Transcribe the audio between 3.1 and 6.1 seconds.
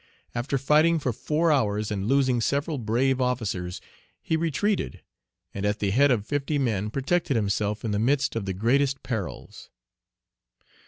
officers, he retreated, and at the head